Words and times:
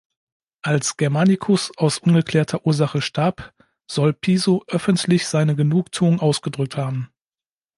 Als 0.63 0.97
Germanicus 0.97 1.71
aus 1.77 1.99
ungeklärter 1.99 2.65
Ursache 2.65 3.03
starb, 3.03 3.53
soll 3.85 4.13
Piso 4.13 4.63
öffentlich 4.65 5.27
seine 5.27 5.55
Genugtuung 5.55 6.19
ausgedrückt 6.19 6.75
haben. 6.75 7.13